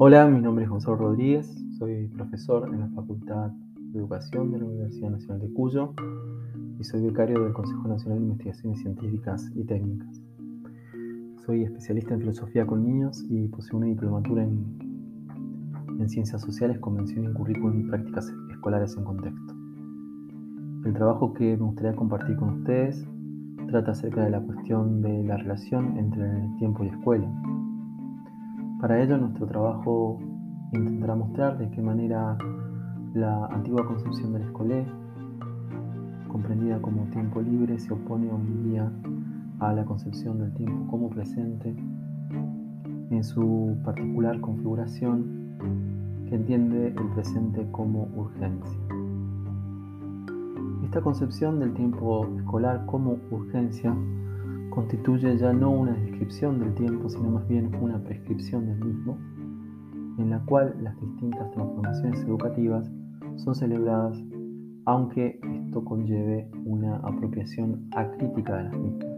Hola, 0.00 0.28
mi 0.28 0.40
nombre 0.40 0.62
es 0.62 0.70
Gonzalo 0.70 0.96
Rodríguez, 0.96 1.52
soy 1.76 2.06
profesor 2.06 2.72
en 2.72 2.78
la 2.78 2.88
Facultad 2.90 3.50
de 3.74 3.98
Educación 3.98 4.52
de 4.52 4.58
la 4.60 4.64
Universidad 4.64 5.10
Nacional 5.10 5.40
de 5.40 5.52
Cuyo 5.52 5.92
y 6.78 6.84
soy 6.84 7.02
becario 7.02 7.42
del 7.42 7.52
Consejo 7.52 7.88
Nacional 7.88 8.20
de 8.20 8.26
Investigaciones 8.26 8.78
Científicas 8.78 9.50
y 9.56 9.64
Técnicas. 9.64 10.22
Soy 11.44 11.64
especialista 11.64 12.14
en 12.14 12.20
filosofía 12.20 12.64
con 12.64 12.84
niños 12.84 13.26
y 13.28 13.48
poseo 13.48 13.78
una 13.78 13.88
diplomatura 13.88 14.44
en, 14.44 14.78
en 15.98 16.08
Ciencias 16.08 16.42
Sociales, 16.42 16.78
Convención 16.78 17.24
en 17.24 17.34
Currículum 17.34 17.80
y 17.80 17.88
Prácticas 17.88 18.32
Escolares 18.52 18.96
en 18.96 19.02
Contexto. 19.02 19.54
El 20.84 20.94
trabajo 20.94 21.34
que 21.34 21.56
me 21.56 21.64
gustaría 21.64 21.96
compartir 21.96 22.36
con 22.36 22.60
ustedes 22.60 23.04
trata 23.66 23.90
acerca 23.90 24.24
de 24.24 24.30
la 24.30 24.40
cuestión 24.42 25.02
de 25.02 25.24
la 25.24 25.38
relación 25.38 25.98
entre 25.98 26.24
tiempo 26.60 26.84
y 26.84 26.86
escuela 26.86 27.28
para 28.80 29.02
ello, 29.02 29.18
nuestro 29.18 29.46
trabajo 29.46 30.18
intentará 30.72 31.14
mostrar 31.14 31.58
de 31.58 31.70
qué 31.70 31.82
manera 31.82 32.36
la 33.14 33.46
antigua 33.46 33.86
concepción 33.86 34.32
del 34.32 34.42
escolé, 34.42 34.86
comprendida 36.28 36.80
como 36.80 37.04
tiempo 37.10 37.40
libre, 37.40 37.78
se 37.78 37.92
opone 37.92 38.30
hoy 38.30 38.70
día 38.70 38.90
a 39.60 39.72
la 39.72 39.84
concepción 39.84 40.38
del 40.38 40.52
tiempo 40.54 40.86
como 40.90 41.10
presente 41.10 41.74
en 43.10 43.24
su 43.24 43.76
particular 43.84 44.40
configuración 44.40 45.48
que 46.28 46.36
entiende 46.36 46.88
el 46.88 47.08
presente 47.14 47.66
como 47.72 48.08
urgencia. 48.14 48.78
Esta 50.84 51.00
concepción 51.00 51.58
del 51.58 51.74
tiempo 51.74 52.26
escolar 52.36 52.86
como 52.86 53.18
urgencia 53.30 53.94
constituye 54.78 55.36
ya 55.36 55.52
no 55.52 55.72
una 55.72 55.90
descripción 55.90 56.60
del 56.60 56.72
tiempo, 56.74 57.08
sino 57.08 57.30
más 57.30 57.48
bien 57.48 57.68
una 57.80 57.98
prescripción 57.98 58.64
del 58.64 58.78
mismo, 58.84 59.18
en 60.18 60.30
la 60.30 60.38
cual 60.44 60.72
las 60.80 60.94
distintas 61.00 61.50
transformaciones 61.50 62.20
educativas 62.20 62.88
son 63.38 63.56
celebradas, 63.56 64.16
aunque 64.84 65.40
esto 65.64 65.84
conlleve 65.84 66.48
una 66.64 66.94
apropiación 66.98 67.88
acrítica 67.90 68.56
de 68.56 68.64
las 68.64 68.78
mismas. 68.78 69.08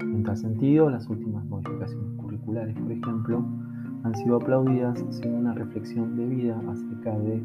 En 0.00 0.22
tal 0.22 0.38
sentido, 0.38 0.88
las 0.88 1.06
últimas 1.10 1.44
modificaciones 1.44 2.16
curriculares, 2.16 2.74
por 2.78 2.92
ejemplo, 2.92 3.44
han 4.04 4.14
sido 4.14 4.36
aplaudidas 4.36 5.04
sin 5.10 5.34
una 5.34 5.52
reflexión 5.52 6.16
debida 6.16 6.58
acerca 6.66 7.18
de 7.18 7.42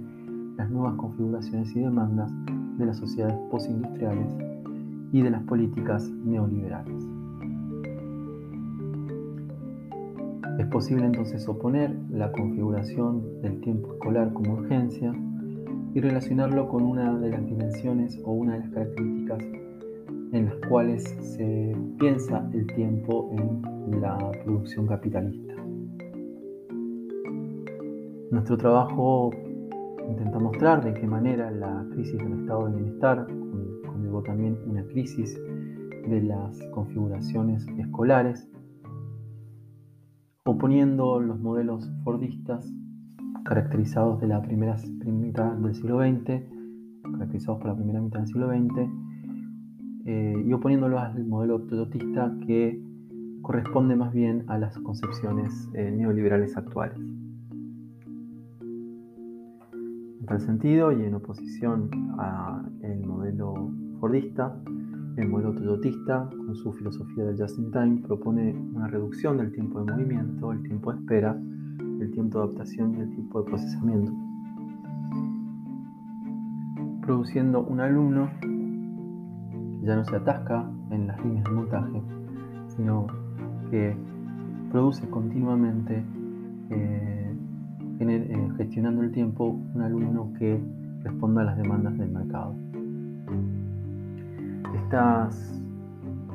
las 0.55 0.71
nuevas 0.71 0.95
configuraciones 0.95 1.75
y 1.75 1.81
demandas 1.81 2.31
de 2.77 2.85
las 2.85 2.95
sociedades 2.95 3.37
postindustriales 3.51 4.54
y 5.11 5.21
de 5.21 5.29
las 5.29 5.43
políticas 5.43 6.09
neoliberales. 6.09 7.07
Es 10.59 10.67
posible 10.67 11.05
entonces 11.05 11.47
oponer 11.47 11.95
la 12.11 12.31
configuración 12.31 13.41
del 13.41 13.59
tiempo 13.59 13.93
escolar 13.93 14.31
como 14.33 14.53
urgencia 14.53 15.13
y 15.93 15.99
relacionarlo 15.99 16.67
con 16.69 16.83
una 16.83 17.17
de 17.17 17.29
las 17.29 17.45
dimensiones 17.45 18.19
o 18.23 18.31
una 18.31 18.53
de 18.53 18.59
las 18.59 18.69
características 18.69 19.43
en 20.31 20.45
las 20.45 20.55
cuales 20.67 21.03
se 21.03 21.75
piensa 21.99 22.49
el 22.53 22.67
tiempo 22.67 23.29
en 23.31 24.01
la 24.01 24.17
producción 24.43 24.87
capitalista. 24.87 25.55
Nuestro 28.31 28.57
trabajo 28.57 29.31
intenta 30.09 30.39
mostrar 30.39 30.83
de 30.83 30.93
qué 30.93 31.07
manera 31.07 31.51
la 31.51 31.85
crisis 31.91 32.17
del 32.17 32.41
estado 32.41 32.67
de 32.67 32.75
bienestar 32.75 33.27
también 34.23 34.57
una 34.67 34.83
crisis 34.85 35.39
de 36.07 36.21
las 36.21 36.61
configuraciones 36.73 37.65
escolares, 37.79 38.49
oponiendo 40.45 41.19
los 41.19 41.39
modelos 41.39 41.89
fordistas 42.03 42.71
caracterizados 43.45 44.19
de 44.21 44.27
la 44.27 44.41
primera 44.41 44.75
mitad 45.05 45.53
del 45.53 45.75
siglo 45.75 45.99
XX, 45.99 46.43
caracterizados 47.11 47.59
por 47.59 47.67
la 47.67 47.75
primera 47.75 48.01
mitad 48.01 48.19
del 48.19 48.27
siglo 48.27 48.49
XX, 48.49 48.89
eh, 50.05 50.43
y 50.45 50.53
oponiéndolo 50.53 50.99
al 50.99 51.25
modelo 51.25 51.61
toyotista 51.61 52.35
que 52.45 52.79
corresponde 53.41 53.95
más 53.95 54.13
bien 54.13 54.43
a 54.47 54.57
las 54.57 54.77
concepciones 54.79 55.69
eh, 55.73 55.91
neoliberales 55.91 56.57
actuales. 56.57 56.99
En 60.25 60.29
tal 60.29 60.41
sentido, 60.41 60.91
y 60.91 61.03
en 61.03 61.13
oposición 61.13 61.87
al 62.17 62.99
modelo 63.05 63.71
Fordista, 63.99 64.59
el 65.17 65.29
modelo 65.29 65.53
toyotista, 65.53 66.27
con 66.35 66.55
su 66.55 66.73
filosofía 66.73 67.25
del 67.25 67.37
just 67.37 67.59
in 67.59 67.69
time, 67.69 68.01
propone 68.01 68.55
una 68.73 68.87
reducción 68.87 69.37
del 69.37 69.51
tiempo 69.51 69.81
de 69.83 69.91
movimiento, 69.91 70.51
el 70.51 70.63
tiempo 70.63 70.91
de 70.91 70.97
espera, 70.97 71.39
el 71.99 72.09
tiempo 72.09 72.39
de 72.39 72.43
adaptación 72.45 72.95
y 72.95 73.01
el 73.01 73.09
tiempo 73.11 73.43
de 73.43 73.45
procesamiento, 73.51 74.11
produciendo 77.03 77.61
un 77.61 77.81
alumno 77.81 78.27
que 78.41 79.85
ya 79.85 79.95
no 79.95 80.05
se 80.05 80.15
atasca 80.15 80.67
en 80.89 81.05
las 81.05 81.23
líneas 81.23 81.43
de 81.43 81.51
montaje, 81.51 82.01
sino 82.69 83.05
que 83.69 83.95
produce 84.71 85.07
continuamente, 85.07 86.03
eh, 86.71 87.24
gestionando 88.57 89.01
el 89.01 89.11
tiempo, 89.11 89.57
un 89.73 89.81
alumno 89.81 90.31
que 90.37 90.59
responda 91.03 91.41
a 91.41 91.45
las 91.45 91.57
demandas 91.57 91.97
del 91.97 92.11
mercado. 92.11 92.55
Estas 94.83 95.61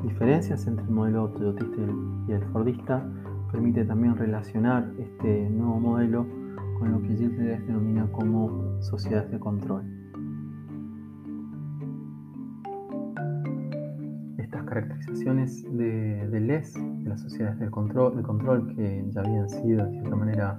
diferencias 0.02 0.66
entre 0.66 0.84
el 0.84 0.90
modelo 0.90 1.28
toyotista 1.28 1.82
y 2.28 2.32
el 2.32 2.42
fordista 2.52 3.04
permite 3.50 3.84
también 3.84 4.16
relacionar 4.16 4.90
este 4.98 5.50
nuevo 5.50 5.80
modelo 5.80 6.26
con 6.78 6.92
lo 6.92 7.02
que 7.02 7.08
Gilles 7.08 7.36
denomina 7.66 8.06
como 8.12 8.80
sociedades 8.80 9.30
de 9.30 9.38
control. 9.38 9.82
Estas 14.38 14.64
caracterizaciones 14.64 15.62
de, 15.76 16.40
LES, 16.40 16.74
de 16.74 17.08
las 17.08 17.20
sociedades 17.20 17.58
de 17.58 17.70
control, 17.70 18.16
de 18.16 18.22
control 18.22 18.74
que 18.74 19.04
ya 19.10 19.20
habían 19.20 19.48
sido 19.50 19.84
de 19.84 19.92
cierta 19.92 20.16
manera 20.16 20.58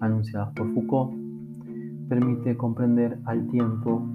anunciadas 0.00 0.52
por 0.54 0.72
Foucault, 0.72 1.12
permite 2.08 2.56
comprender 2.56 3.18
al 3.24 3.46
tiempo 3.48 4.06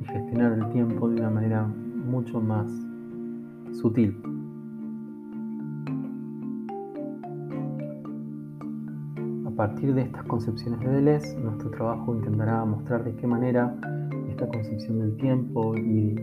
y 0.00 0.04
gestionar 0.04 0.52
el 0.52 0.68
tiempo 0.70 1.08
de 1.08 1.20
una 1.20 1.30
manera 1.30 1.66
mucho 1.66 2.40
más 2.40 2.70
sutil. 3.72 4.16
A 9.46 9.50
partir 9.56 9.94
de 9.94 10.02
estas 10.02 10.24
concepciones 10.24 10.80
de 10.80 10.88
Deleuze, 10.88 11.38
nuestro 11.40 11.70
trabajo 11.70 12.14
intentará 12.14 12.64
mostrar 12.64 13.04
de 13.04 13.14
qué 13.14 13.26
manera 13.26 13.74
esta 14.28 14.48
concepción 14.48 14.98
del 14.98 15.16
tiempo 15.16 15.76
y 15.76 16.16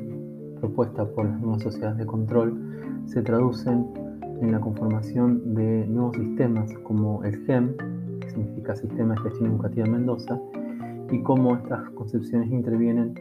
propuesta 0.60 1.06
por 1.06 1.26
las 1.26 1.40
nuevas 1.40 1.64
sociedades 1.64 1.98
de 1.98 2.06
control 2.06 2.72
se 3.06 3.22
traducen 3.22 3.88
en 4.42 4.52
la 4.52 4.60
conformación 4.60 5.56
de 5.56 5.86
nuevos 5.88 6.16
sistemas 6.16 6.72
como 6.84 7.24
el 7.24 7.46
GEM, 7.46 7.76
significa 8.32 8.76
Sistema 8.76 9.14
de 9.16 9.22
Gestión 9.22 9.52
Educativa 9.52 9.86
Mendoza, 9.88 10.40
y 11.12 11.22
cómo 11.24 11.56
estas 11.56 11.90
concepciones 11.92 12.50
intervienen 12.52 13.14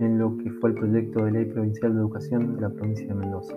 en 0.00 0.18
lo 0.18 0.36
que 0.36 0.50
fue 0.50 0.70
el 0.70 0.76
proyecto 0.76 1.24
de 1.24 1.30
ley 1.30 1.44
provincial 1.46 1.94
de 1.94 2.00
educación 2.00 2.56
de 2.56 2.60
la 2.60 2.70
provincia 2.70 3.06
de 3.06 3.14
Mendoza. 3.14 3.54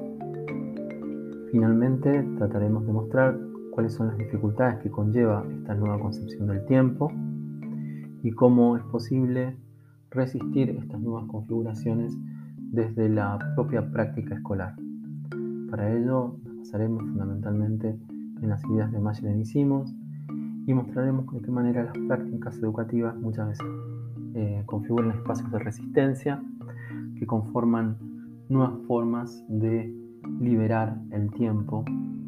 Finalmente, 1.51 2.23
trataremos 2.37 2.85
de 2.85 2.93
mostrar 2.93 3.39
cuáles 3.71 3.93
son 3.93 4.07
las 4.07 4.17
dificultades 4.17 4.79
que 4.79 4.91
conlleva 4.91 5.43
esta 5.49 5.73
nueva 5.73 5.99
concepción 5.99 6.47
del 6.47 6.63
tiempo 6.65 7.11
y 8.21 8.31
cómo 8.31 8.77
es 8.77 8.83
posible 8.83 9.57
resistir 10.11 10.69
estas 10.69 10.99
nuevas 11.01 11.25
configuraciones 11.27 12.15
desde 12.71 13.09
la 13.09 13.39
propia 13.55 13.91
práctica 13.91 14.35
escolar. 14.35 14.75
Para 15.71 15.91
ello, 15.91 16.35
nos 16.45 16.57
basaremos 16.59 17.01
fundamentalmente 17.03 17.97
en 18.41 18.50
las 18.50 18.63
ideas 18.65 18.91
de 18.91 19.00
Mayer 19.00 19.35
y 19.38 19.45
Simons 19.45 19.95
y 20.65 20.73
mostraremos 20.73 21.31
de 21.33 21.41
qué 21.41 21.51
manera 21.51 21.83
las 21.83 21.97
prácticas 22.07 22.57
educativas 22.57 23.15
muchas 23.17 23.50
veces 23.50 23.67
eh, 24.35 24.63
configuran 24.65 25.11
espacios 25.11 25.51
de 25.51 25.59
resistencia 25.59 26.41
que 27.17 27.25
conforman 27.25 27.97
nuevas 28.50 28.73
formas 28.88 29.44
de 29.47 29.94
liberar 30.39 30.97
el 31.11 31.31
tiempo 31.31 31.83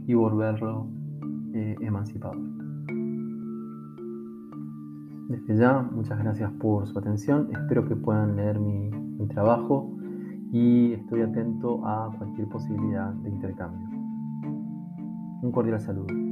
y 0.07 0.13
volverlo 0.13 0.87
eh, 1.53 1.75
emancipador. 1.81 2.37
Desde 5.29 5.55
ya, 5.55 5.81
muchas 5.81 6.19
gracias 6.19 6.51
por 6.53 6.87
su 6.87 6.99
atención. 6.99 7.49
Espero 7.51 7.87
que 7.87 7.95
puedan 7.95 8.35
leer 8.35 8.59
mi, 8.59 8.89
mi 8.89 9.27
trabajo 9.27 9.89
y 10.51 10.93
estoy 10.93 11.21
atento 11.21 11.85
a 11.85 12.11
cualquier 12.17 12.47
posibilidad 12.49 13.13
de 13.13 13.29
intercambio. 13.29 13.87
Un 15.41 15.51
cordial 15.51 15.79
saludo. 15.79 16.30